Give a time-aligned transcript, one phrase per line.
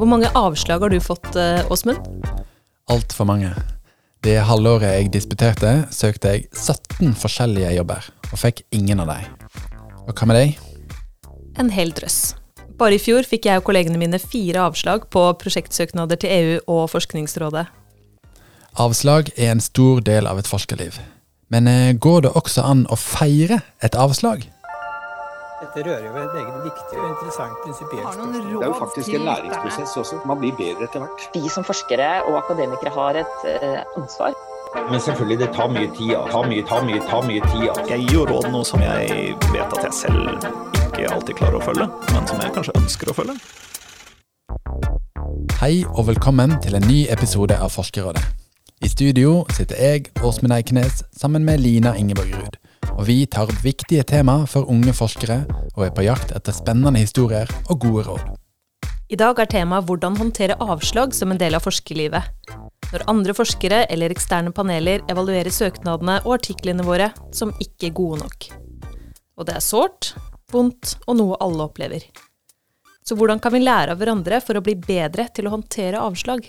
[0.00, 1.98] Hvor mange avslag har du fått, eh, Åsmund?
[2.88, 3.50] Altfor mange.
[4.24, 9.26] Det halvåret jeg disputerte, søkte jeg 17 forskjellige jobber, og fikk ingen av dem.
[10.08, 10.56] Og hva med deg?
[11.60, 12.34] En hel drøss.
[12.78, 16.88] Bare i fjor fikk jeg og kollegene mine fire avslag på prosjektsøknader til EU og
[16.88, 17.66] Forskningsrådet.
[18.80, 20.96] Avslag er en stor del av et forskerliv.
[21.52, 24.48] Men eh, går det også an å feire et avslag?
[25.60, 28.32] Dette rører jo ved et meget viktig og interessant prinsipielt spørsmål.
[28.34, 30.20] Det er jo faktisk en læringsprosess også.
[30.30, 31.24] Man blir bedre etter hvert.
[31.34, 34.32] Vi som forskere og akademikere har et eh, ansvar.
[34.90, 36.06] Men selvfølgelig, det tar mye tid.
[36.14, 36.20] ja.
[36.34, 37.64] Tar mye, tar mye, tar mye tid.
[37.68, 37.74] ja.
[37.90, 40.48] Jeg gir jo råd noe som jeg vet at jeg selv
[40.86, 43.36] ikke alltid klarer å følge, men som jeg kanskje ønsker å følge.
[45.60, 48.24] Hei og velkommen til en ny episode av Forskerrådet.
[48.80, 52.49] I studio sitter jeg, Åsmund Eikenes, sammen med Lina Ingeborg Ruud.
[53.00, 55.38] Og vi tar opp viktige tema for unge forskere,
[55.72, 58.26] og er på jakt etter spennende historier og gode råd.
[59.08, 62.28] I dag er temaet hvordan håndtere avslag som en del av forskerlivet.
[62.90, 68.50] Når andre forskere eller eksterne paneler evaluerer søknadene og artiklene våre som ikke gode nok.
[69.40, 70.12] Og det er sårt,
[70.52, 72.04] vondt og noe alle opplever.
[73.00, 76.44] Så hvordan kan vi lære av hverandre for å bli bedre til å håndtere avslag?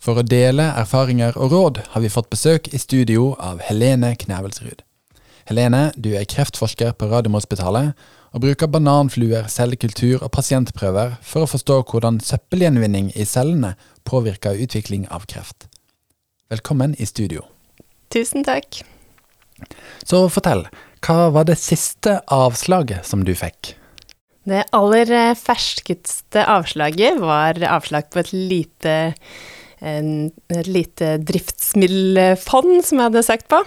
[0.00, 4.87] For å dele erfaringer og råd har vi fått besøk i studio av Helene Knævelsrud.
[5.48, 7.94] Helene, du er kreftforsker på Radiumhospitalet
[8.36, 13.70] og bruker bananfluer, cellekultur og pasientprøver for å forstå hvordan søppelgjenvinning i cellene
[14.04, 15.64] påvirker utvikling av kreft.
[16.52, 17.46] Velkommen i studio.
[18.12, 18.82] Tusen takk.
[20.04, 20.66] Så fortell,
[21.00, 23.72] hva var det siste avslaget som du fikk?
[24.48, 28.94] Det aller eh, ferskeste avslaget var avslag på et lite,
[29.80, 33.64] et lite driftsmiddelfond som jeg hadde søkt på.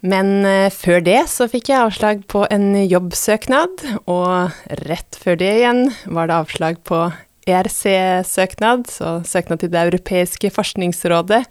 [0.00, 4.54] Men eh, før det så fikk jeg avslag på en jobbsøknad, og
[4.86, 7.08] rett før det igjen var det avslag på
[7.48, 11.42] ERC-søknad, så søknad til Det europeiske forskningsrådet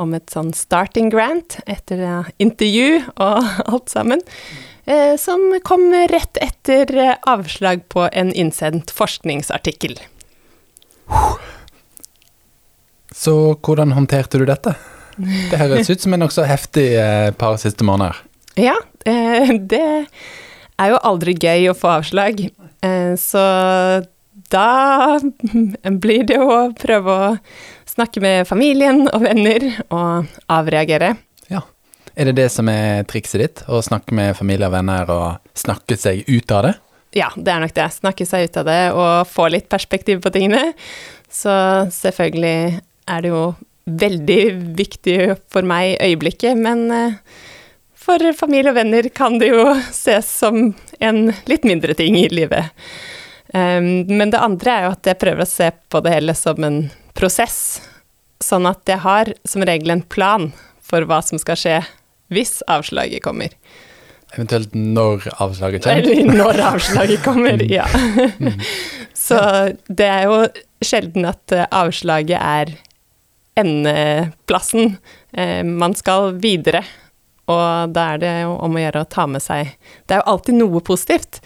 [0.00, 4.22] om et sånn starting grant etter intervju og alt sammen,
[4.86, 9.98] eh, som kom rett etter avslag på en innsendt forskningsartikkel.
[13.12, 14.78] Så hvordan håndterte du dette?
[15.16, 18.18] Det høres ut som en nokså heftig eh, par siste måneder.
[18.60, 18.76] Ja,
[19.08, 19.84] eh, det
[20.80, 22.40] er jo aldri gøy å få avslag,
[22.84, 23.44] eh, så
[24.52, 25.18] da
[26.02, 27.28] blir det jo å prøve å
[27.88, 31.14] snakke med familien og venner og avreagere.
[31.52, 31.64] Ja.
[32.16, 33.64] Er det det som er trikset ditt?
[33.68, 36.74] Å snakke med familie og venner og snakke seg ut av det?
[37.16, 37.88] Ja, det er nok det.
[37.92, 40.72] Snakke seg ut av det og få litt perspektiv på tingene.
[41.32, 41.52] Så
[41.92, 42.80] selvfølgelig
[43.12, 43.44] er det jo
[43.86, 44.42] veldig
[44.78, 45.18] viktig
[45.52, 47.16] for meg i øyeblikket, men eh,
[48.02, 50.72] for familie og venner kan det jo ses som
[51.02, 52.72] en litt mindre ting i livet.
[53.52, 56.64] Um, men det andre er jo at jeg prøver å se på det hele som
[56.64, 56.78] en
[57.18, 57.82] prosess,
[58.42, 60.48] sånn at jeg har som regel en plan
[60.82, 61.78] for hva som skal skje
[62.32, 63.52] hvis avslaget kommer.
[64.32, 66.08] Eventuelt når avslaget kommer?
[66.08, 67.84] Eller når avslaget kommer, ja.
[69.26, 69.36] Så
[69.92, 70.38] det er jo
[70.82, 72.72] sjelden at eh, avslaget er
[73.58, 74.96] endeplassen.
[75.32, 76.84] Eh, Man skal videre,
[77.50, 79.72] og da er det jo om å gjøre å ta med seg
[80.06, 81.40] Det er jo alltid noe positivt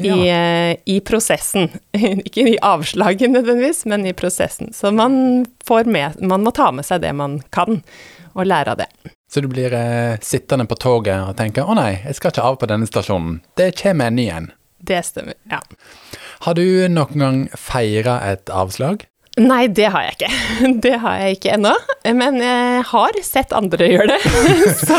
[0.00, 1.68] i, eh, i prosessen.
[2.26, 4.72] Ikke i avslaget nødvendigvis, men i prosessen.
[4.72, 7.82] Så man, får med, man må ta med seg det man kan,
[8.32, 8.88] og lære av det.
[9.30, 12.56] Så du blir eh, sittende på toget og tenker 'Å nei, jeg skal ikke av
[12.58, 13.40] på denne stasjonen'.
[13.56, 14.50] Det kommer en ny en.
[14.80, 15.60] Det stemmer, ja.
[16.46, 19.04] Har du noen gang feira et avslag?
[19.38, 20.30] Nei, det har jeg ikke.
[20.84, 21.72] Det har jeg ikke ennå.
[22.18, 24.32] Men jeg har sett andre gjøre det.
[24.88, 24.98] Så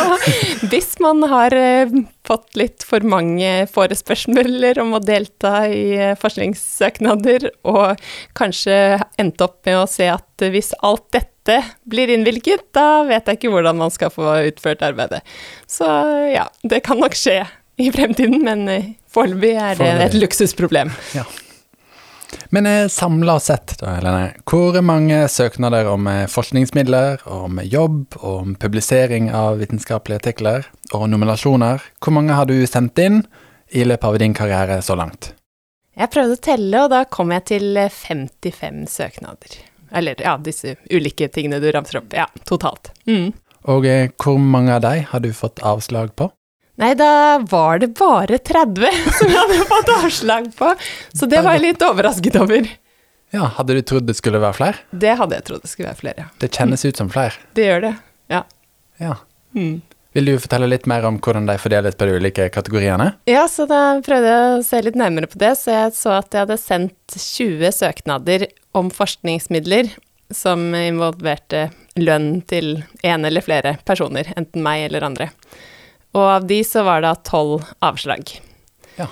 [0.71, 1.91] hvis man har eh,
[2.27, 7.99] fått litt for mange forespørsler om å delta i eh, forskningssøknader, og
[8.37, 11.59] kanskje endt opp med å se at hvis alt dette
[11.89, 15.21] blir innvilget, da vet jeg ikke hvordan man skal få utført arbeidet.
[15.67, 15.85] Så
[16.31, 17.41] ja, det kan nok skje
[17.81, 20.95] i fremtiden, men eh, foreløpig er det et luksusproblem.
[21.17, 21.27] Ja.
[22.53, 24.33] Men eh, samla sett, da, Helene.
[24.43, 31.79] Hvor mange søknader om eh, forskningsmidler, om jobb, om publisering av vitenskapelige artikler og nominasjoner,
[32.03, 33.21] hvor mange har du sendt inn
[33.71, 35.31] i løpet av din karriere så langt?
[35.95, 39.55] Jeg prøvde å telle, og da kom jeg til 55 søknader.
[39.95, 42.11] Eller ja, disse ulike tingene du ramser opp.
[42.15, 42.91] Ja, totalt.
[43.07, 43.31] Mm.
[43.71, 46.27] Og eh, hvor mange av de har du fått avslag på?
[46.81, 50.71] Nei, da var det bare 30 som jeg hadde fått avslag på,
[51.13, 52.69] så det var jeg litt overrasket over.
[53.31, 54.81] Ja, Hadde du trodd det skulle være flere?
[54.91, 56.31] Det hadde jeg trodd det skulle være flere, ja.
[56.41, 57.37] Det kjennes ut som flere.
[57.55, 57.93] Det gjør det,
[58.33, 58.41] ja.
[58.99, 59.15] Ja.
[59.55, 59.77] Mm.
[60.11, 63.13] Vil du fortelle litt mer om hvordan de fordeles på de ulike kategoriene?
[63.29, 66.33] Ja, så da prøvde jeg å se litt nærmere på det, så jeg så at
[66.35, 69.93] jeg hadde sendt 20 søknader om forskningsmidler
[70.35, 71.69] som involverte
[71.99, 75.29] lønn til en eller flere personer, enten meg eller andre.
[76.13, 78.33] Og av de så var det tolv avslag.
[78.97, 79.07] Ja.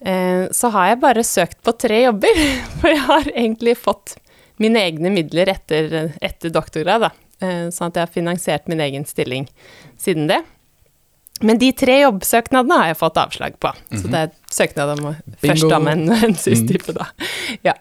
[0.00, 2.42] Eh, så har jeg bare søkt på tre jobber,
[2.80, 4.16] for jeg har egentlig fått
[4.62, 7.10] mine egne midler etter, etter doktorgrad, da.
[7.44, 9.48] Eh, sånn at jeg har finansiert min egen stilling
[10.00, 10.38] siden det.
[11.44, 13.68] Men de tre jobbsøknadene har jeg fått avslag på.
[13.92, 15.34] Så det er søknad om Bingo.
[15.42, 17.10] førsteamanuensis-type, da.
[17.66, 17.74] Ja.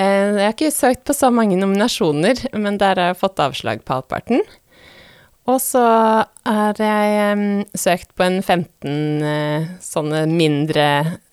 [0.00, 3.84] Eh, Jeg har ikke søkt på så mange nominasjoner, men der har jeg fått avslag
[3.86, 4.42] på halvparten.
[5.50, 5.82] Og så
[6.46, 7.44] har jeg um,
[7.74, 10.86] søkt på en 15 uh, sånne mindre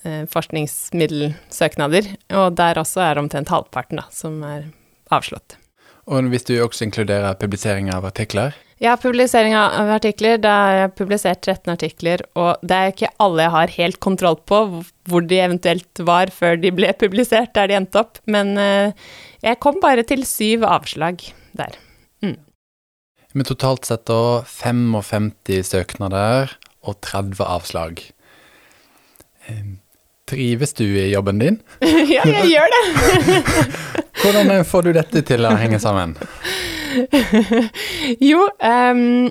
[0.07, 2.09] uh, forskningsmiddelsøknader,
[2.39, 4.69] og der også er omtrent halvparten da, som er
[5.13, 5.59] avslått.
[6.07, 8.55] Og hvis du også inkluderer publisering av artikler?
[8.79, 10.37] Ja, publisering av artikler.
[10.39, 14.37] Da har jeg publisert 13 artikler, og det er ikke alle jeg har helt kontroll
[14.47, 14.61] på
[15.09, 18.93] hvor de eventuelt var før de ble publisert, der de endte opp, men uh,
[19.43, 21.25] jeg kom bare til syv avslag
[21.57, 21.75] der.
[23.37, 25.29] Med totalt sett da 55
[25.67, 27.99] søknader og 30 avslag.
[30.27, 31.59] Trives du i jobben din?
[32.15, 32.81] ja, jeg gjør det!
[34.23, 36.15] Hvordan eh, får du dette til å henge sammen?
[38.31, 39.29] jo, ehm,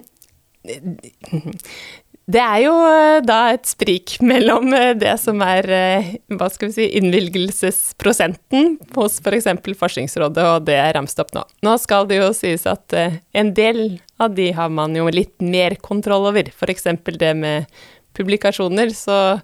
[2.26, 6.72] det er jo eh, da et sprik mellom eh, det som er, eh, hva skal
[6.72, 9.46] vi si, innvilgelsesprosenten hos f.eks.
[9.62, 11.44] For Forskningsrådet og det jeg ramset opp nå.
[11.66, 15.78] Nå skal det jo sies at en del av de har man jo litt mer
[15.78, 16.50] kontroll over.
[16.50, 16.88] F.eks.
[17.06, 17.70] det med
[18.16, 19.38] publikasjoner, så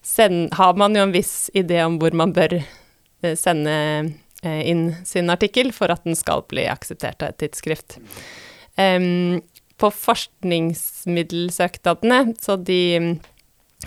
[0.00, 2.62] send, har man jo en viss idé om hvor man bør
[3.38, 3.74] sende
[4.42, 7.98] inn sin artikkel for at den skal bli akseptert av et tidsskrift.
[8.80, 9.42] Em,
[9.82, 13.18] på forskningsmiddelsøknadene, så de mm,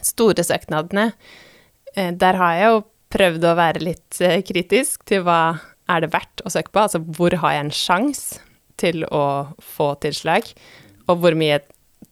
[0.01, 1.11] store søknadene,
[1.95, 2.83] eh, der har jeg jo
[3.15, 5.41] prøvd å være litt eh, kritisk til hva
[5.91, 8.27] er det verdt å søke på, altså hvor har jeg en sjanse
[8.81, 9.25] til å
[9.63, 10.43] få tilslag,
[11.07, 11.59] og hvor mye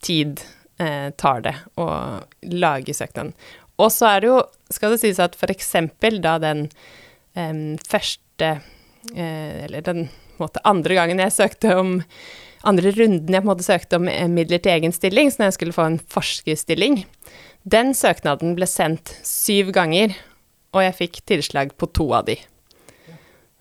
[0.06, 0.34] tid
[0.82, 1.86] eh, tar det å
[2.54, 3.34] lage søknaden.
[3.82, 4.38] Og så er det jo,
[4.72, 6.68] skal det sies at eksempel da den
[7.36, 8.50] em, første,
[9.12, 10.08] eh, eller den
[10.40, 11.98] måte, andre gangen jeg søkte om
[12.68, 15.52] andre runden jeg på en måte søkte om eh, midler til egen stilling, så når
[15.52, 17.04] jeg skulle få en forskerstilling,
[17.64, 20.16] den søknaden ble sendt syv ganger,
[20.74, 22.38] og jeg fikk tilslag på to av de.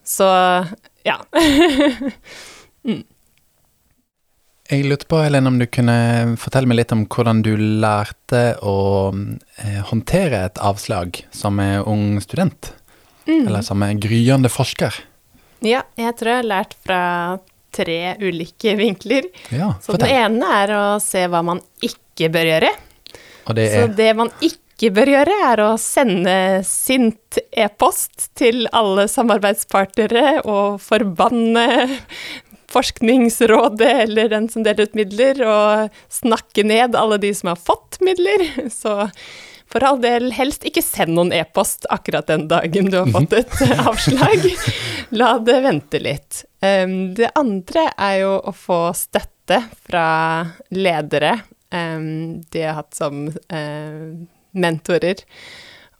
[0.02, 0.28] Så
[1.06, 1.19] ja.
[4.72, 9.12] Jeg lurte på, Helene, om du kunne fortelle meg litt om hvordan du lærte å
[9.12, 12.72] eh, håndtere et avslag som er ung student?
[13.28, 14.96] Eller som er gryende forsker?
[15.62, 17.02] ja, jeg tror jeg har lært fra
[17.74, 19.28] tre ulike vinkler.
[19.54, 22.72] Ja, Så den ene er å se hva man ikke bør gjøre.
[23.52, 26.36] Det Så er det man ikke bør gjøre, er å sende
[26.66, 31.69] sint e-post til alle samarbeidspartnere og forbanne
[32.72, 37.98] Forskningsrådet eller den som deler ut midler, og snakke ned alle de som har fått
[38.00, 38.46] midler.
[38.72, 39.10] Så
[39.72, 43.54] for all del, helst ikke send noen e-post akkurat den dagen du har fått et
[43.90, 44.44] avslag.
[45.16, 46.42] La det vente litt.
[46.60, 50.04] Det andre er jo å få støtte fra
[50.76, 51.38] ledere
[52.50, 55.22] de har hatt som uh, mentorer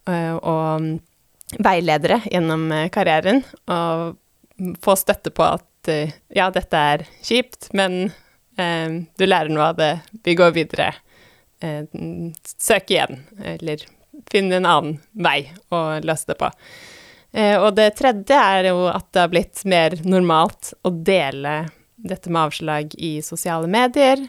[0.09, 5.89] uh, og veiledere gjennom uh, karrieren, og få støtte på at
[6.31, 8.05] ja, dette er kjipt, men
[8.55, 9.89] du lærer noe av det,
[10.23, 10.85] vi går videre.
[11.63, 13.21] Uh, søk igjen,
[13.55, 13.85] eller
[14.31, 16.49] finne en annen vei å løse det på.
[17.33, 21.63] Eh, og det tredje er jo at det har blitt mer normalt å dele
[22.03, 24.21] dette med avslag i sosiale medier.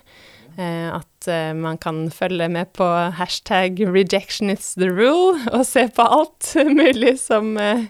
[0.56, 2.86] Eh, at eh, man kan følge med på
[3.18, 7.86] hashtag 'rejection is the rule' og se på alt mulig som eh,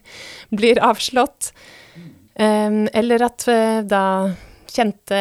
[0.50, 1.52] blir avslått.
[2.34, 4.34] Eh, eller at eh, da
[4.74, 5.20] kjente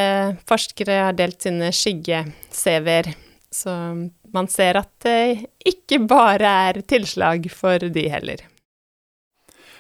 [0.50, 3.14] forskere har delt sine skygge-CV-er,
[3.54, 3.74] så
[4.34, 8.42] man ser at det ikke bare er tilslag for de heller.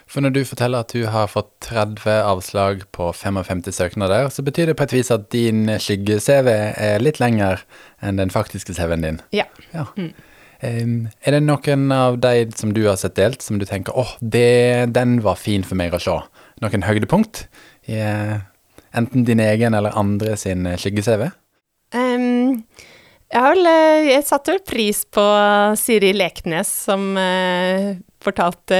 [0.10, 4.70] For når du forteller at du har fått 30 avslag på 55 søknader, så betyr
[4.70, 7.64] det på et vis at din skygge-CV er litt lenger
[8.04, 9.20] enn den faktiske CV-en din.
[9.34, 9.48] Ja.
[9.74, 9.88] Ja.
[9.98, 11.10] Mm.
[11.26, 14.18] er det noen av de som du har sett delt, som du tenker åh, oh,
[14.22, 16.20] den var fin for meg å se?
[16.64, 17.48] Noen høydepunkt
[17.92, 18.38] i eh,
[18.96, 21.32] enten din egen eller andre sin skygge-CV?
[21.94, 22.64] Ehm,
[23.34, 25.24] jeg, har vel, eh, jeg satte vel pris på
[25.80, 28.78] Siri Leknes, som eh, fortalte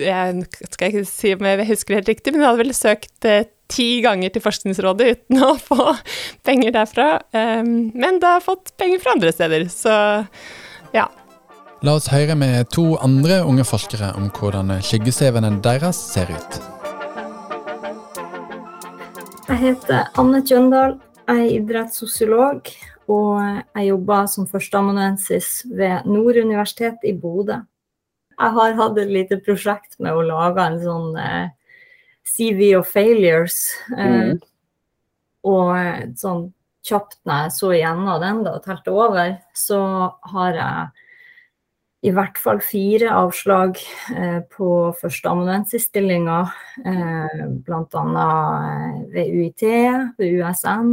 [0.00, 3.28] Jeg skal ikke si om jeg husker det helt riktig, men hun hadde vel søkt
[3.28, 5.92] eh, ti ganger til Forskningsrådet uten å få
[6.46, 7.08] penger derfra.
[7.36, 9.96] Eh, men det har fått penger fra andre steder, så
[10.96, 11.08] ja.
[11.82, 16.60] La oss høre med to andre unge forskere om hvordan skygge-CV-ene deres ser ut.
[19.50, 20.96] Jeg heter Anne Kjøndal.
[21.28, 22.70] Jeg er idrettssosiolog,
[23.12, 23.36] og
[23.76, 27.60] jeg jobber som førsteamanuensis ved Nord universitet i Bodø.
[28.32, 31.52] Jeg har hatt et lite prosjekt med å lage en sånn eh,
[32.26, 33.60] CV of failures.
[33.96, 34.40] Eh, mm.
[35.52, 36.48] Og sånn
[36.86, 39.80] kjapt når jeg så igjennom den da, og telte over, så
[40.32, 40.90] har jeg
[42.02, 43.78] i hvert fall fire avslag
[44.16, 46.38] eh, på førsteamanuensisstillinga,
[46.82, 48.02] eh, bl.a.
[48.02, 49.62] Eh, ved UiT,
[50.18, 50.90] ved USN,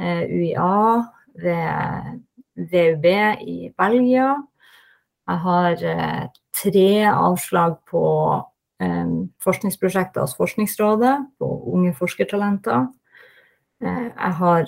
[0.00, 0.78] eh, UiA,
[1.42, 2.20] ved
[2.56, 3.06] VUB
[3.40, 4.34] i Belgia.
[5.28, 6.24] Jeg har eh,
[6.54, 8.04] tre avslag på
[8.82, 9.12] eh,
[9.42, 12.86] forskningsprosjekter hos Forskningsrådet, på unge forskertalenter.
[13.82, 14.66] Eh, jeg har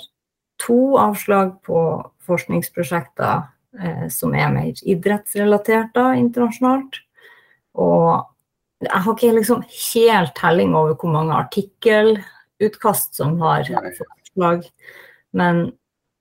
[0.62, 1.80] to avslag på
[2.26, 3.44] forskningsprosjekter
[3.78, 7.02] eh, som er mer idrettsrelatert da, internasjonalt.
[7.76, 8.24] Og
[8.84, 13.68] jeg har ikke liksom helt telling over hvor mange artikkelutkast som har
[13.98, 14.64] forslag,
[15.32, 15.68] men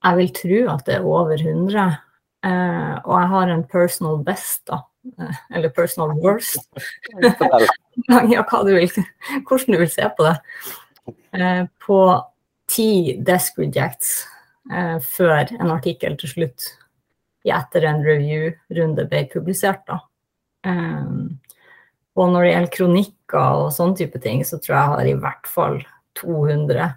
[0.06, 1.98] jeg vil tro at det er over 100.
[2.46, 4.84] Eh, og jeg har en personal best, da.
[5.20, 6.70] Eh, eller personal worst.
[8.34, 8.90] ja, hva du vil,
[9.48, 10.38] hvordan du vil se på det.
[11.34, 12.00] Eh, på
[12.70, 12.90] ti
[13.26, 14.18] desk rejects
[14.72, 16.72] eh, før en artikkel til slutt
[17.46, 19.84] etter en review-runde ble publisert.
[19.86, 20.00] Da.
[20.66, 21.38] Um,
[22.18, 25.18] og når det gjelder kronikker og sånne type ting, så tror jeg jeg har i
[25.26, 25.80] hvert fall
[26.18, 26.96] 200 uh,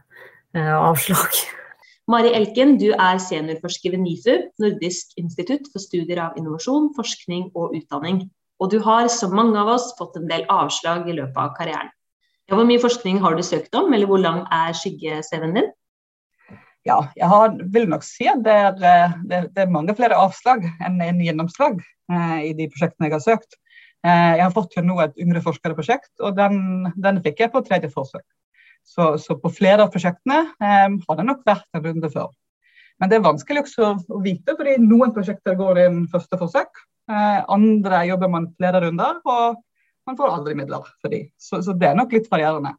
[0.56, 1.42] eh, avslag.
[2.08, 7.76] Mari Elken, du er seniorforsker ved NIFU, Nordisk institutt for studier av innovasjon, forskning og
[7.76, 8.22] utdanning.
[8.58, 11.92] Og du har, som mange av oss, fått en del avslag i løpet av karrieren.
[12.48, 15.68] Hvor mye forskning har du søkt om, eller hvor lang er skygge-CV-en din?
[16.88, 20.64] ja, jeg har, vil nok si at det er, det, det er mange flere avslag
[20.84, 23.58] enn en gjennomslag eh, i de prosjektene jeg har søkt.
[24.06, 27.64] Eh, jeg har fått til nå et yngre forskere-prosjekt, og den, den, fikk jeg på
[27.66, 28.24] tredje forsøk.
[28.88, 32.30] Så, så på flere av prosjektene eh, har det nok vært en runde før.
[32.98, 36.80] Men det er vanskelig også å vite, fordi noen prosjekter går inn første forsøk.
[37.12, 39.60] Eh, andre jobber man flere runder, og
[40.08, 41.26] man får aldri midler for de.
[41.40, 42.74] Så, så det er nok litt varierende.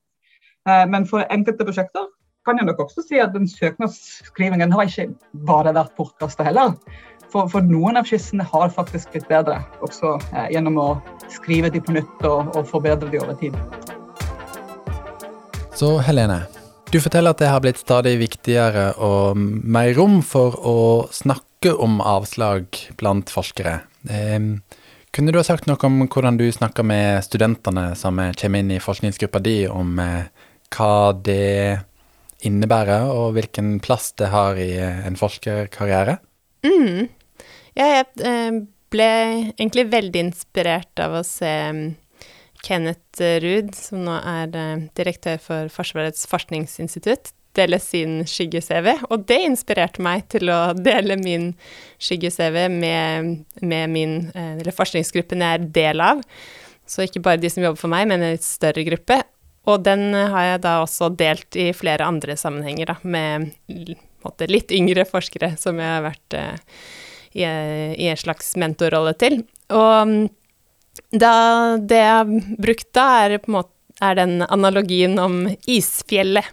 [0.68, 2.10] Eh, men for enkelte prosjekter
[2.48, 5.12] kan jeg nok også si at den søknadsskrivingen har ikke
[5.48, 6.74] bare vært bortkasta heller.
[7.30, 10.88] For, for, noen av skissene har faktisk blitt bedre, også eh, gjennom å
[11.30, 13.79] skrive de på nytt og, og forbedre de over tid.
[15.80, 16.42] Så Helene,
[16.92, 20.80] du forteller at det har blitt stadig viktigere og mer rom for å
[21.16, 23.78] snakke om avslag blant forskere.
[24.12, 24.36] Eh,
[25.16, 28.82] kunne du ha sagt noe om hvordan du snakker med studentene som kommer inn i
[28.84, 30.28] forskningsgruppa di, om eh,
[30.76, 31.80] hva det
[32.44, 36.18] innebærer, og hvilken plass det har i en forskerkarriere?
[36.68, 37.08] Mm.
[37.80, 38.60] Ja, jeg eh,
[38.92, 39.10] ble
[39.56, 41.56] egentlig veldig inspirert av å se
[42.66, 48.92] Kenneth Ruud, som nå er eh, direktør for Forsvarets forskningsinstitutt, dele sin skygge-CV.
[49.10, 51.52] Og det inspirerte meg til å dele min
[52.02, 56.24] skygge-CV med, med min eh, eller forskningsgruppen jeg er del av.
[56.90, 59.22] Så ikke bare de som jobber for meg, men en litt større gruppe.
[59.70, 63.52] Og den har jeg da også delt i flere andre sammenhenger, da, med
[64.26, 66.80] måte, litt yngre forskere som jeg har vært uh,
[67.36, 69.44] i, i, en slags mentorrolle til.
[69.70, 70.24] Og mm,
[71.12, 76.46] da, det jeg har brukt da, er måte er den analogien om isfjellet.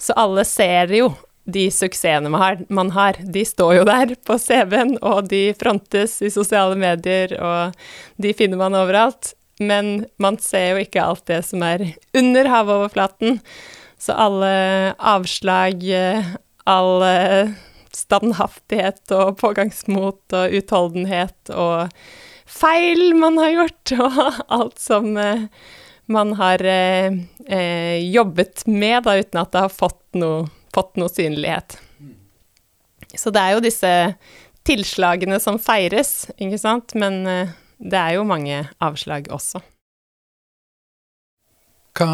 [0.00, 1.10] Så alle ser jo
[1.44, 3.18] de suksessene man har, man har.
[3.20, 7.76] De står jo der på CV-en, og de frontes i sosiale medier, og
[8.16, 11.84] de finner man overalt men man ser jo ikke alt det som er
[12.16, 13.40] under havoverflaten.
[13.98, 15.84] Så alle avslag,
[16.68, 17.06] all
[17.96, 21.88] standhaftighet og pågangsmot og utholdenhet og
[22.46, 25.46] feil man har gjort, og alt som eh,
[26.12, 31.12] man har eh, eh, jobbet med, da, uten at det har fått noe, fått noe
[31.12, 31.78] synlighet.
[33.16, 33.92] Så det er jo disse
[34.66, 37.22] tilslagene som feires, ikke sant, men
[37.78, 39.62] det er jo mange avslag også.
[41.96, 42.10] Hva,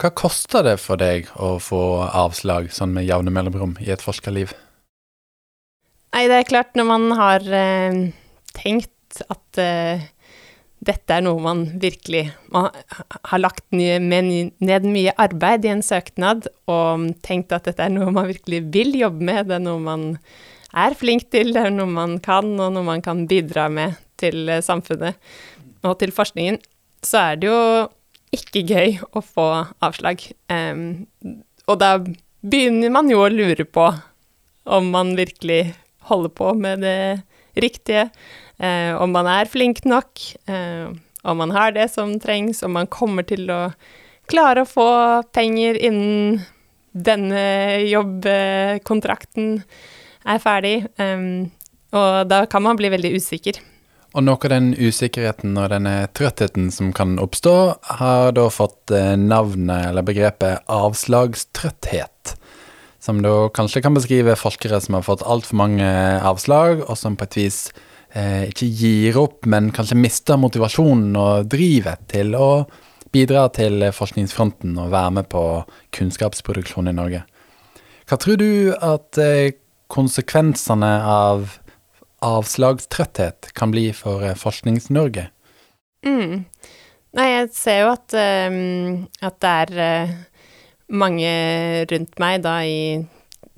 [0.00, 4.56] hva koster det for deg å få avslag sånn med jevne mellomrom i et forskerliv?
[6.16, 7.96] Nei, det er klart, når man har eh,
[8.56, 10.04] tenkt at uh,
[10.86, 12.68] dette er noe man virkelig man
[13.30, 14.04] har lagt ned,
[14.86, 19.24] mye arbeid i en søknad, og tenkt at dette er noe man virkelig vil jobbe
[19.24, 20.06] med, det er noe man
[20.76, 24.48] er flink til, det er noe man kan, og noe man kan bidra med til
[24.52, 25.16] eh, samfunnet
[25.86, 26.58] og til forskningen,
[27.04, 27.60] så er det jo
[28.36, 29.46] ikke gøy å få
[29.84, 30.24] avslag.
[30.50, 31.06] Um,
[31.70, 31.96] og da
[32.42, 33.86] begynner man jo å lure på
[34.66, 35.76] om man virkelig
[36.10, 36.98] holder på med det
[37.62, 38.08] riktige,
[38.58, 40.92] om man er flink nok, uh,
[41.26, 43.60] om man har det som trengs, om man kommer til å
[44.30, 44.90] klare å få
[45.36, 46.40] penger innen
[46.96, 47.44] denne
[47.84, 49.60] jobbkontrakten
[50.26, 50.76] er ferdig.
[50.98, 51.50] Um,
[51.96, 53.60] og da kan man bli veldig usikker.
[54.16, 57.56] Og noe av den usikkerheten og denne trøttheten som kan oppstå,
[58.00, 62.32] har da fått eh, navnet eller begrepet avslagstrøtthet.
[63.02, 65.90] Som da kanskje kan beskrive forskere som har fått altfor mange
[66.24, 67.60] avslag, og som på et vis
[68.16, 72.50] eh, ikke gir opp, men kanskje mister motivasjonen og drivet til å
[73.14, 75.44] bidra til forskningsfronten og være med på
[75.96, 77.22] kunnskapsproduksjon i Norge.
[78.06, 79.54] Hva tror du at eh,
[79.92, 81.56] konsekvensene av
[82.26, 85.28] avslagstrøtthet kan bli for eh, Forsknings-Norge?
[86.06, 86.46] Mm.
[87.16, 90.16] Nei, jeg ser jo at, um, at det er uh,
[90.92, 91.30] mange
[91.90, 92.78] rundt meg da i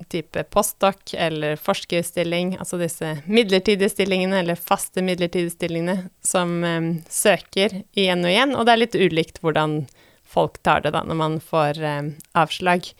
[0.09, 7.81] type postdoc eller forskerstilling, altså disse midlertidige stillingene eller faste midlertidige stillingene, som um, søker
[7.97, 9.81] igjen og igjen, og det er litt ulikt hvordan
[10.29, 12.91] folk tar det da når man får um, avslag.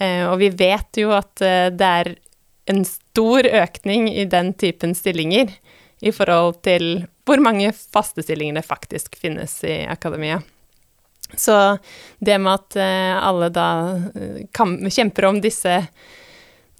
[0.00, 2.14] Uh, og vi vet jo at uh, det er
[2.72, 5.52] en stor økning i den typen stillinger
[6.04, 10.42] i forhold til hvor mange faste stillinger det faktisk finnes i akademia.
[11.36, 11.78] Så
[12.20, 12.76] det med at
[13.24, 13.68] alle da
[14.52, 15.78] kjemper om disse,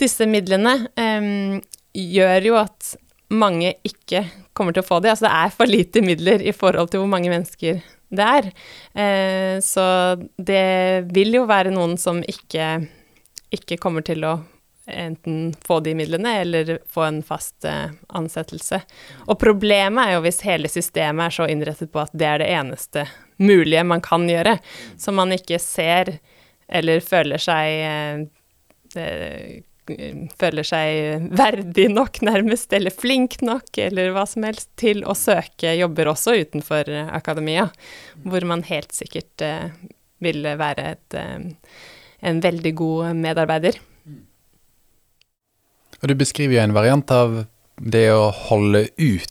[0.01, 1.61] disse midlene, um,
[1.95, 2.95] gjør jo at
[3.35, 4.25] mange ikke
[4.57, 5.11] kommer til å få de.
[5.13, 7.83] Altså det er for lite midler i forhold til hvor mange mennesker
[8.15, 8.51] det er.
[8.95, 9.87] Uh, så
[10.37, 12.77] det vil jo være noen som ikke,
[13.55, 14.39] ikke kommer til å
[14.85, 18.83] enten få de midlene eller få en fast uh, ansettelse.
[19.29, 22.51] Og problemet er jo hvis hele systemet er så innrettet på at det er det
[22.53, 23.07] eneste
[23.41, 24.59] mulige man kan gjøre,
[25.01, 26.19] så man ikke ser
[26.69, 28.27] eller føler seg
[28.95, 29.65] uh,
[30.41, 35.75] føler seg verdig nok, nærmest, eller flink nok, eller hva som helst, til å søke
[35.79, 37.69] jobber også utenfor akademia,
[38.25, 39.69] hvor man helt sikkert uh,
[40.25, 41.19] vil være et,
[42.25, 43.81] en veldig god medarbeider.
[46.01, 47.37] Og du beskriver jo en variant av
[47.81, 49.31] det å holde ut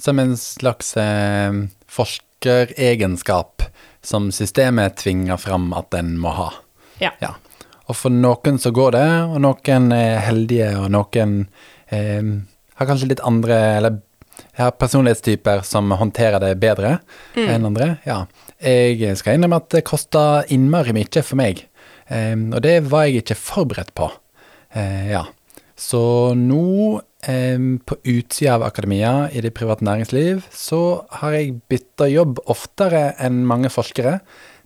[0.00, 1.52] som en slags eh,
[1.86, 3.62] forskeregenskap
[4.02, 6.48] som systemet tvinger fram at en må ha.
[6.98, 7.12] Ja.
[7.22, 7.34] ja.
[7.92, 11.42] Og for noen så går det, og noen er heldige, og noen
[11.92, 12.30] eh,
[12.78, 14.00] har kanskje litt andre Eller
[14.56, 16.94] har personlighetstyper som håndterer det bedre
[17.36, 17.44] mm.
[17.52, 17.88] enn andre.
[18.08, 18.22] Ja.
[18.62, 21.66] Jeg skal innrømme at det kosta innmari mye for meg,
[22.08, 24.08] eh, og det var jeg ikke forberedt på.
[24.72, 25.26] Eh, ja.
[25.76, 26.02] Så
[26.38, 32.40] nå, eh, på utsida av akademia i det private næringsliv, så har jeg bytta jobb
[32.52, 34.20] oftere enn mange forskere,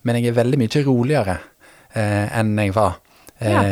[0.07, 1.41] men jeg er veldig mye roligere
[1.97, 3.01] eh, enn jeg var
[3.39, 3.63] ja.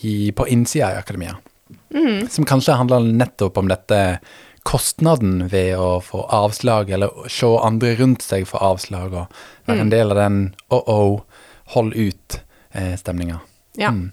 [0.00, 1.36] i, på innsida i akademia.
[1.94, 2.28] Mm.
[2.28, 4.18] Som kanskje handler nettopp om dette
[4.66, 9.84] kostnaden ved å få avslag, eller se andre rundt seg få avslag, og være mm.
[9.84, 10.38] en del av den
[10.74, 11.20] oh-oh,
[11.76, 13.40] hold ut-stemninga.
[13.78, 13.94] ja.
[13.94, 14.10] Mm.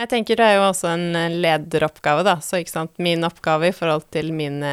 [0.00, 2.38] Jeg tenker det er jo også en eh, lederoppgave, da.
[2.40, 4.70] Så ikke sant, min oppgave i forhold til mine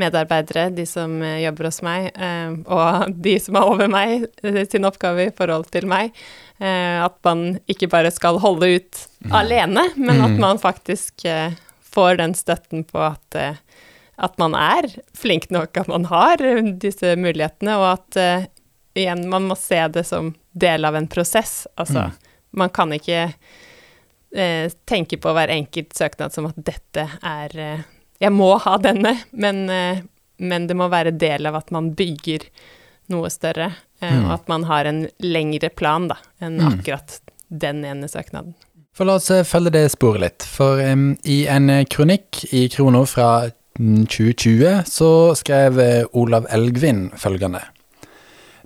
[0.00, 4.26] medarbeidere, de som eh, jobber hos meg, eh, og de som er over meg,
[4.70, 6.14] sin oppgave i forhold til meg,
[6.56, 9.32] at man ikke bare skal holde ut mm.
[9.36, 10.38] alene, men at mm.
[10.40, 11.26] man faktisk
[11.84, 16.40] får den støtten på at, at man er flink nok, at man har
[16.80, 18.48] disse mulighetene, og at
[18.96, 21.66] igjen, man må se det som del av en prosess.
[21.76, 22.32] Altså, mm.
[22.62, 23.20] man kan ikke
[24.36, 27.84] eh, tenke på hver enkelt søknad som at dette er eh,
[28.22, 30.02] Jeg må ha denne, men, eh,
[30.38, 32.46] men, det må være del av at man bygger
[33.12, 34.24] noe større, eh, mm.
[34.24, 36.70] og at man har en lengre plan da, enn mm.
[36.72, 38.56] akkurat den ene søknaden.
[38.96, 40.48] For la oss eh, følge det sporet litt.
[40.48, 45.80] For um, i en kronikk i Krono fra 2020 så skrev
[46.16, 47.60] Olav Elgvin følgende.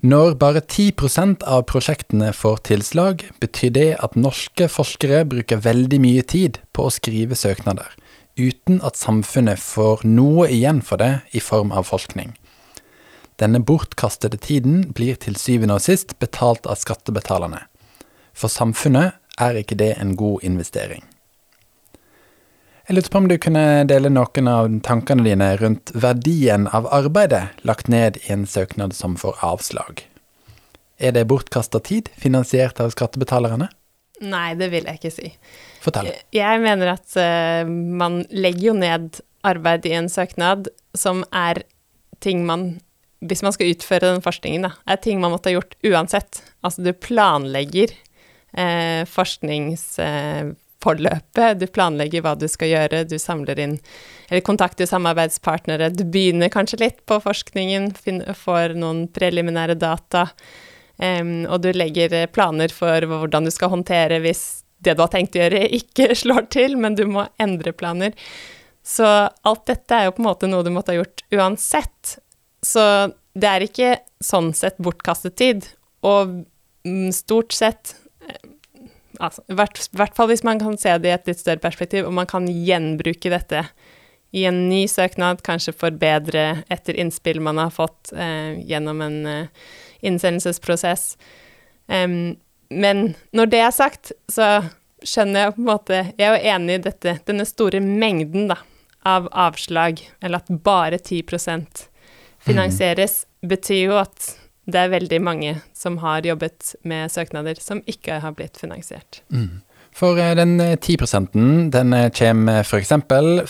[0.01, 6.23] Når bare 10% av prosjektene får tilslag, betyr det at norske forskere bruker veldig mye
[6.25, 7.91] tid på å skrive søknader,
[8.41, 12.33] uten at samfunnet får noe igjen for det i form av forskning.
[13.41, 17.63] Denne bortkastede tiden blir til syvende og sist betalt av skattebetalerne.
[18.37, 21.05] For samfunnet er ikke det en god investering.
[22.89, 27.45] Jeg lurte på om du kunne dele noen av tankene dine rundt verdien av arbeidet
[27.63, 30.03] lagt ned i en søknad som får avslag.
[30.99, 33.71] Er det bortkasta tid, finansiert av skattebetalerne?
[34.21, 35.33] Nei, det vil jeg ikke si.
[35.81, 36.11] Fortell.
[36.35, 41.63] Jeg mener at uh, man legger jo ned arbeid i en søknad som er
[42.21, 42.81] ting man
[43.21, 46.41] hvis man skal utføre den forskningen, da, er ting man måtte ha gjort uansett.
[46.65, 47.89] Altså du planlegger
[48.57, 53.79] uh, forskningsforløpet, du planlegger hva du skal gjøre, du samler inn
[54.31, 57.93] eller kontakter samarbeidspartnere, du begynner kanskje litt på forskningen,
[58.39, 60.29] får noen preliminære data,
[61.03, 65.37] um, og du legger planer for hvordan du skal håndtere hvis det du har tenkt
[65.37, 68.17] å gjøre, ikke slår til, men du må endre planer.
[68.87, 72.17] Så alt dette er jo på en måte noe du måtte ha gjort uansett.
[72.65, 72.83] Så
[73.37, 73.91] det er ikke
[74.25, 75.69] sånn sett bortkastet tid.
[76.07, 76.41] Og
[76.89, 77.95] mm, stort sett
[78.27, 78.41] eh,
[79.21, 82.09] altså, I hvert, hvert fall hvis man kan se det i et litt større perspektiv,
[82.09, 83.67] og man kan gjenbruke dette
[84.37, 89.71] i en ny søknad, kanskje forbedre etter innspill man har fått eh, gjennom en eh,
[90.03, 91.15] innsendelsesprosess.
[91.87, 92.37] Um,
[92.71, 94.61] men når det er sagt, så
[95.03, 98.61] skjønner jeg på en måte Jeg er jo enig i dette, denne store mengden da,
[99.09, 101.25] av avslag, eller at bare 10
[102.45, 103.49] finansieres, mm.
[103.49, 104.35] betyr jo at
[104.71, 109.23] det er veldig mange som har jobbet med søknader som ikke har blitt finansiert.
[109.33, 109.63] Mm.
[109.97, 111.27] For eh, den 10 eh,
[111.75, 112.93] den eh, kommer f.eks.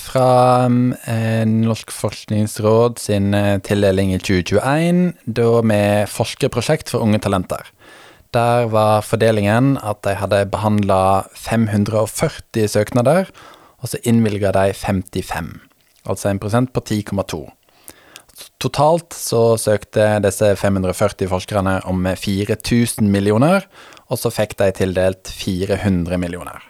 [0.00, 0.28] fra
[0.66, 7.70] eh, Norsk forskningsråd sin tildeling i 2021, da med forskerprosjekt for unge talenter.
[8.34, 13.30] Der var fordelingen at de hadde behandla 540 søknader,
[13.80, 15.58] og så innvilga de 55.
[16.06, 17.42] Altså en prosent på 10,2.
[18.60, 23.64] Totalt så søkte disse 540 forskerne om 4000 millioner,
[24.10, 26.66] og så fikk de tildelt 400 millioner.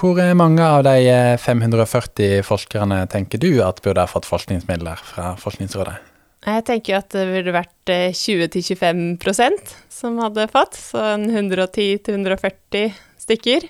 [0.00, 5.98] Hvor mange av de 540 forskerne tenker du at burde ha fått forskningsmidler fra Forskningsrådet?
[6.40, 9.00] Jeg tenker at det burde vært 20-25
[9.44, 13.66] eh, som hadde fått, så 110-140 stykker.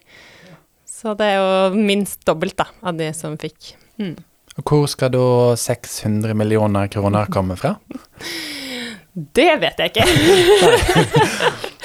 [0.87, 3.73] Så det er jo minst dobbelt da, av de som fikk.
[3.99, 4.15] Mm.
[4.59, 7.77] Hvor skal da 600 millioner kroner komme fra?
[9.11, 10.05] Det vet jeg ikke.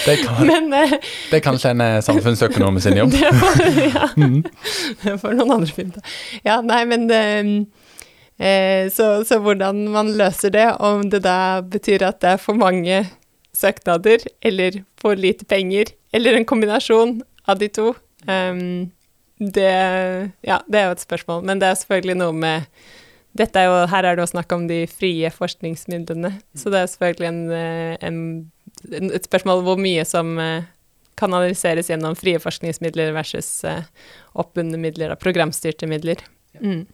[0.05, 0.91] det, kan, Men, uh,
[1.31, 3.15] det er kanskje en eh, samfunnsøkonom sin jobb.
[3.15, 4.03] det får, ja.
[4.13, 4.43] Mm.
[5.01, 7.65] det får noen andre finne ut Ja, nei, men uh,
[8.37, 12.57] Eh, så, så, hvordan man løser det, om det da betyr at det er for
[12.59, 13.05] mange
[13.55, 17.93] søknader, eller for lite penger, eller en kombinasjon av de to,
[18.27, 18.91] um,
[19.39, 19.71] det,
[20.45, 21.43] ja, det er jo et spørsmål.
[21.47, 22.69] Men det er selvfølgelig noe med
[23.35, 26.91] dette er jo, Her er det å snakke om de frie forskningsmidlene, så det er
[26.91, 28.19] selvfølgelig en, eh, en,
[29.11, 30.69] et spørsmål hvor mye som eh,
[31.19, 33.49] kanaliseres gjennom frie forskningsmidler versus
[34.39, 36.23] oppbundne midler og programstyrte midler.
[36.63, 36.85] Mm.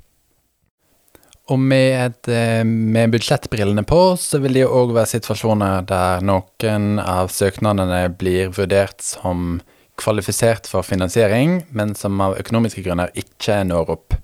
[1.52, 6.24] Og med, et, eh, med budsjettbrillene på, så vil det jo òg være situasjoner der
[6.24, 9.60] noen av søknadene blir vurdert som
[10.02, 14.18] kvalifisert for finansiering, men som av økonomiske grunner ikke når opp.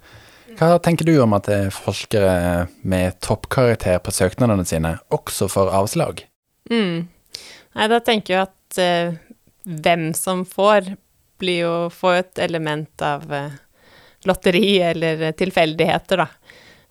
[0.57, 6.23] Hva tenker du om at forskere med toppkarakter på søknadene sine også får avslag?
[6.71, 7.05] Mm.
[7.77, 9.17] Nei, da tenker jeg at uh,
[9.85, 10.95] hvem som får,
[11.37, 13.53] blir jo få et element av uh,
[14.25, 16.27] lotteri eller tilfeldigheter, da.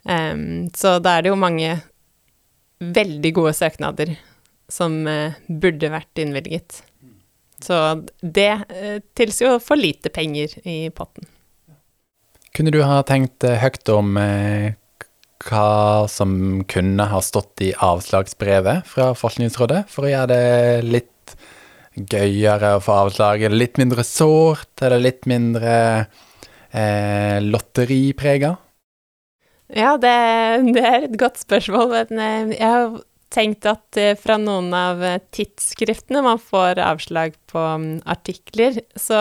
[0.07, 1.73] Um, så da er det jo mange
[2.79, 4.15] veldig gode søknader
[4.71, 6.85] som uh, burde vært innvilget.
[7.63, 7.79] Så
[8.21, 11.29] det uh, tilsier jo for lite penger i potten.
[12.57, 14.17] Kunne du ha tenkt uh, høyt om
[15.47, 21.37] hva som kunne ha stått i avslagsbrevet fra Forskningsrådet, for å gjøre det litt
[21.97, 23.43] gøyere å få avslag?
[23.43, 24.71] Er det litt mindre sårt?
[24.83, 25.75] Er det litt mindre
[26.71, 28.55] eh, lotteriprega?
[29.75, 30.17] Ja, det,
[30.77, 31.95] det, er et godt spørsmål.
[32.11, 32.99] Men eh, jeg har
[33.33, 39.21] tenkt at eh, fra noen av eh, tidsskriftene man får avslag på mm, artikler, så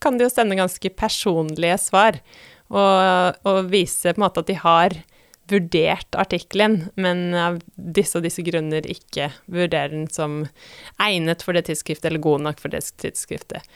[0.00, 2.20] kan de jo sende ganske personlige svar.
[2.70, 4.94] Og, og vise på en måte at de har
[5.50, 10.44] vurdert artikkelen, men av disse og disse grunner ikke vurderer den som
[11.02, 13.66] egnet for det tidsskriftet, eller god nok for det tidsskriftet.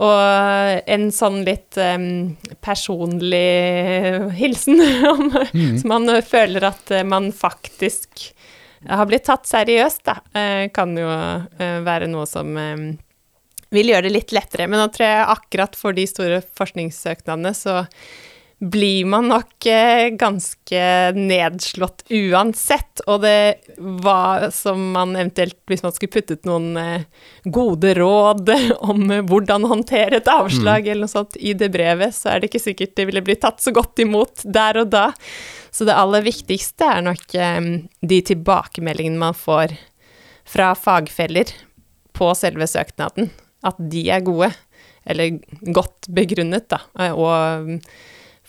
[0.00, 3.42] Og en sånn litt um, personlig
[4.38, 4.80] hilsen,
[5.12, 5.74] om, mm.
[5.82, 8.30] som man føler at man faktisk
[8.88, 12.86] har blitt tatt seriøst, da, uh, kan jo uh, være noe som um,
[13.74, 14.68] vil gjøre det litt lettere.
[14.70, 17.82] Men nå tror jeg akkurat for de store forskningssøknadene så
[18.60, 20.80] blir man nok eh, ganske
[21.16, 23.00] nedslått uansett.
[23.08, 23.72] Og det
[24.04, 27.06] var som man eventuelt, hvis man skulle puttet noen eh,
[27.48, 28.52] gode råd
[28.92, 30.90] om hvordan håndtere et avslag mm.
[30.90, 33.64] eller noe sånt i det brevet, så er det ikke sikkert det ville blitt tatt
[33.64, 35.06] så godt imot der og da.
[35.72, 37.72] Så det aller viktigste er nok eh,
[38.12, 39.72] de tilbakemeldingene man får
[40.50, 41.48] fra fagfeller
[42.12, 43.32] på selve søknaden.
[43.64, 44.52] At de er gode,
[45.08, 45.40] eller
[45.72, 46.84] godt begrunnet, da.
[47.16, 47.80] Og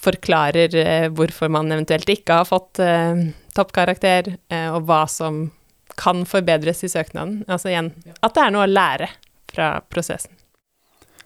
[0.02, 3.22] forklarer eh, hvorfor man eventuelt ikke har fått eh,
[3.58, 5.44] toppkarakter, eh, og hva som
[6.00, 7.42] kan forbedres i søknaden.
[7.52, 7.92] Altså igjen,
[8.24, 9.10] at det er noe å lære
[9.52, 10.32] fra prosessen.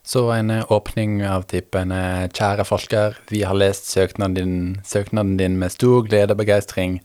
[0.05, 1.89] Så en åpning av typen
[2.29, 6.99] Kjære forsker, vi har lest søknaden din, søknaden din med stor glede og begeistring,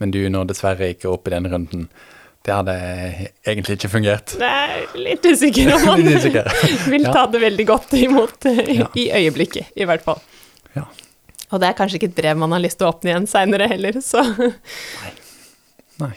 [0.00, 1.82] men du når dessverre ikke opp i den runden.
[2.46, 2.76] Det hadde
[3.44, 4.36] egentlig ikke fungert.
[4.40, 6.48] Er litt usikker om man usikker.
[6.94, 8.88] vil ta det veldig godt imot Ja.
[8.94, 10.22] i øyeblikket, i hvert fall.
[10.76, 10.86] Ja.
[11.52, 13.68] Og det er kanskje ikke et brev man har lyst til å åpne igjen seinere
[13.70, 15.12] heller, så Nei.
[16.02, 16.14] Nei.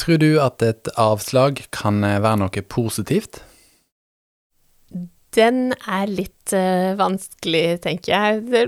[0.00, 3.42] Tror du at et avslag kan eh, være noe positivt?
[5.36, 8.40] Den er litt uh, vanskelig, tenker jeg.
[8.50, 8.64] Det,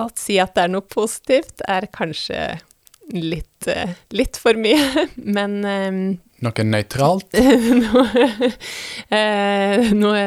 [0.00, 2.40] å si at det er noe positivt, er kanskje
[3.12, 5.06] litt, eh, litt for mye,
[5.38, 5.96] men eh,
[6.42, 7.36] Noe nøytralt?
[7.84, 8.30] noe,
[9.14, 10.22] eh, noe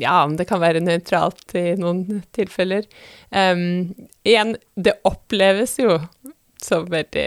[0.00, 2.86] Ja, det kan være nøytralt i noen tilfeller.
[3.28, 3.90] Um,
[4.24, 5.98] igjen, det oppleves jo
[6.64, 7.26] som veldig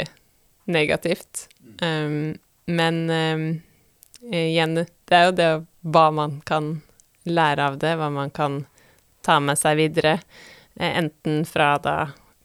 [0.65, 1.45] negativt.
[1.85, 2.33] Um,
[2.65, 3.45] men um,
[4.31, 5.51] igjen, det er jo det
[5.93, 6.79] hva man kan
[7.29, 8.63] lære av det, hva man kan
[9.21, 10.17] ta med seg videre.
[10.75, 11.97] Eh, enten fra da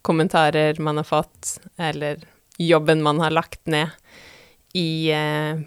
[0.03, 2.23] kommentarer man har fått, eller
[2.59, 3.95] jobben man har lagt ned
[4.79, 5.61] i eh,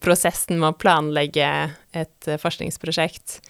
[0.00, 1.48] prosessen med å planlegge
[1.96, 3.40] et eh, forskningsprosjekt.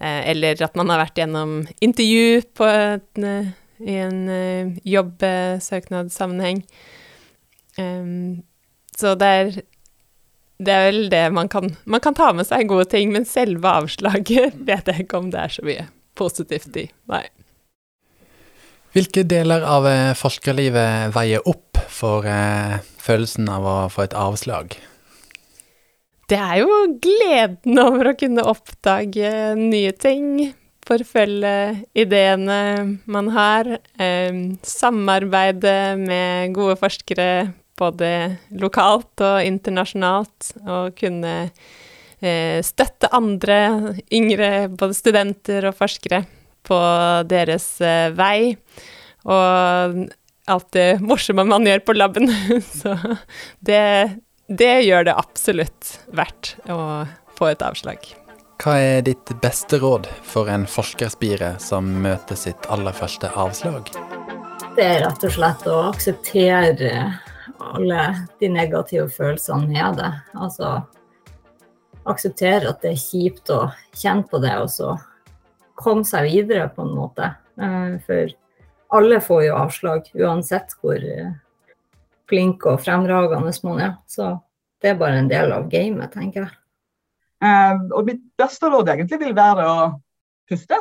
[0.00, 3.24] Eh, eller at man har vært gjennom intervju et,
[3.80, 4.22] i en
[4.84, 6.62] jobbsøknadssammenheng.
[9.00, 9.52] Så det er
[10.60, 13.64] det er vel det man kan Man kan ta med seg gode ting, men selve
[13.64, 15.86] avslaget vet jeg ikke om det er så mye
[16.20, 16.84] positivt i.
[17.08, 17.24] Nei.
[18.92, 19.86] Hvilke deler av
[20.18, 24.78] forskerlivet veier opp for eh, følelsen av å få et avslag?
[26.30, 30.52] Det er jo gleden over å kunne oppdage nye ting,
[30.86, 31.54] forfølge
[31.98, 32.60] ideene
[33.10, 33.66] man har,
[33.98, 37.30] eh, samarbeide med gode forskere
[37.80, 38.10] både
[38.60, 41.34] lokalt og internasjonalt, og kunne
[42.20, 43.60] eh, støtte andre
[44.12, 46.24] yngre, både studenter og forskere,
[46.66, 46.78] på
[47.30, 48.52] deres eh, vei.
[49.24, 50.00] Og
[50.50, 52.30] alt det morsomme man gjør på laben.
[52.80, 52.96] Så
[53.66, 53.82] det,
[54.48, 56.80] det gjør det absolutt verdt å
[57.38, 58.04] få et avslag.
[58.60, 63.88] Hva er ditt beste råd for en forskerspire som møter sitt aller første avslag?
[64.76, 66.90] Det er rett og slett å akseptere
[67.60, 68.02] alle
[68.40, 70.10] de negative følelsene med det.
[70.36, 70.74] Altså
[72.08, 73.62] akseptere at det er kjipt å
[73.96, 74.94] kjenne på det, og så
[75.80, 77.32] komme seg videre på en måte.
[77.60, 78.36] Eh, For
[78.96, 81.32] alle får jo avslag, uansett hvor eh,
[82.30, 83.92] flink og fremragende man er.
[84.10, 84.32] Så
[84.82, 86.56] det er bare en del av gamet, tenker jeg.
[87.44, 89.76] Eh, og mitt beste råd egentlig vil være å
[90.50, 90.80] puste.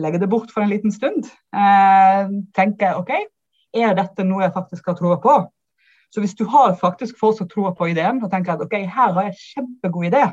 [0.00, 1.28] Legge det bort for en liten stund.
[1.54, 3.14] Eh, tenke OK,
[3.76, 5.40] er dette noe jeg faktisk har troa på?
[6.10, 9.28] Så hvis du har faktisk fortsatt troa på ideen og tenker at OK, her har
[9.28, 10.24] jeg en kjempegod idé,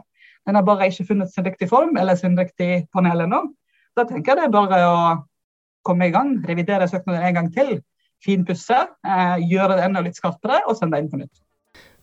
[0.48, 3.44] den har bare ikke funnet sin riktige form eller sin riktige panel ennå,
[3.98, 4.98] da tenker jeg det er bare å
[5.88, 7.78] komme i gang, revidere søknaden en gang til,
[8.24, 11.44] finpusse, eh, gjøre det enda litt skarpere og sende det inn på nytt.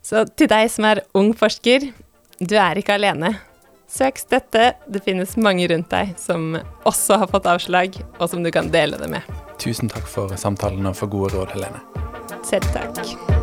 [0.04, 1.90] Så til deg som er ung forsker,
[2.40, 3.34] du er ikke alene.
[3.94, 6.56] Søk støtte, det finnes mange rundt deg som
[6.88, 9.36] også har fått avslag, og som du kan dele det med.
[9.62, 11.84] Tusen takk for samtalen og for gode råd, Helene.
[12.44, 13.33] Selv takk.